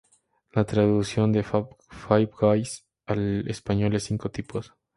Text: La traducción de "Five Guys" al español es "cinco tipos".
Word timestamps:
La 0.53 0.65
traducción 0.65 1.31
de 1.31 1.43
"Five 1.43 2.31
Guys" 2.39 2.87
al 3.05 3.47
español 3.47 3.93
es 3.95 4.05
"cinco 4.05 4.31
tipos". 4.31 4.73